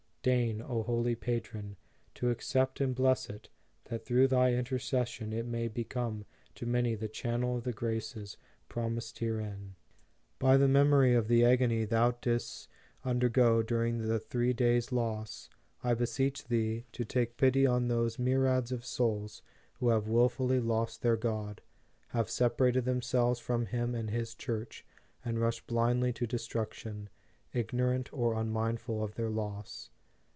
[0.23, 1.77] Deign, O Holy Patron,
[2.13, 3.49] to accept and bless it,
[3.85, 8.37] that through thy intercession it may be come to many the channel of the graces
[8.69, 9.73] promised herein.
[10.37, 13.09] By the memory of the agony thou didst io Dedication.
[13.13, 15.49] undergo during the three days loss,
[15.83, 19.41] I beseech thee, to take pity on those myriads of souls
[19.79, 21.61] who have wilfully lost their God,
[22.09, 24.85] have separated themselves from Him and His Church,
[25.25, 27.09] and rush blindly to destruction,
[27.53, 29.89] ignorant or unmindful of their loss.